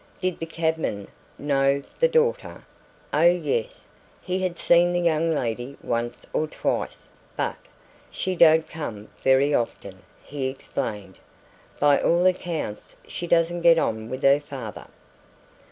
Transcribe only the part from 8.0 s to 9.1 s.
"She don't come